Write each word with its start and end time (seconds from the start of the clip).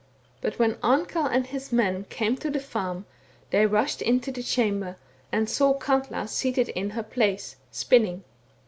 But 0.41 0.57
when 0.57 0.79
Amkell 0.81 1.27
and 1.27 1.45
his 1.45 1.71
men 1.71 2.05
came 2.09 2.35
to 2.37 2.49
the 2.49 2.57
farm^ 2.57 3.03
they 3.51 3.67
rushed 3.67 4.01
into 4.01 4.31
the 4.31 4.41
chamber, 4.41 4.95
and 5.31 5.47
saw 5.47 5.75
Katla 5.75 6.27
seated 6.27 6.69
in 6.69 6.89
her 6.97 7.03
place, 7.03 7.57
spinning. 7.71 8.23